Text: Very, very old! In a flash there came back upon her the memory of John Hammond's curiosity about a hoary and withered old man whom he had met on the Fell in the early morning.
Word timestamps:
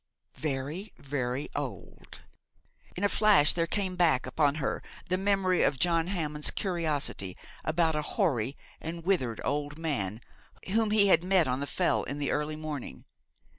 Very, 0.39 0.93
very 0.97 1.47
old! 1.55 2.23
In 2.95 3.03
a 3.03 3.07
flash 3.07 3.53
there 3.53 3.67
came 3.67 3.95
back 3.95 4.25
upon 4.25 4.55
her 4.55 4.81
the 5.09 5.15
memory 5.19 5.61
of 5.61 5.77
John 5.77 6.07
Hammond's 6.07 6.49
curiosity 6.49 7.37
about 7.63 7.93
a 7.95 8.01
hoary 8.01 8.57
and 8.79 9.03
withered 9.05 9.41
old 9.45 9.77
man 9.77 10.19
whom 10.69 10.89
he 10.89 11.09
had 11.09 11.23
met 11.23 11.47
on 11.47 11.59
the 11.59 11.67
Fell 11.67 12.01
in 12.01 12.17
the 12.17 12.31
early 12.31 12.55
morning. 12.55 13.05